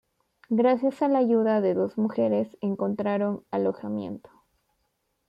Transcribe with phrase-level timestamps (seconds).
[0.49, 4.31] Gracias a la ayuda de dos mujeres encontraron alojamiento.